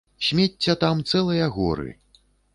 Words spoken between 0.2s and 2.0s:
Смецця там цэлыя горы!